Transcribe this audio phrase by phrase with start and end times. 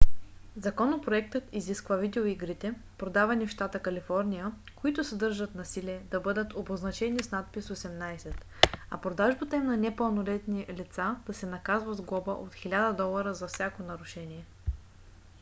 [0.57, 7.67] законопроектът изисква видеоигрите продавани в щата калифорния които съдържат насилие да бъдат обозначени с надпис
[7.67, 8.41] 18
[8.91, 13.47] а продажбата им на непълнолетни лица да се наказва с глоба от 1000 долара за
[13.47, 14.45] всяко нарушение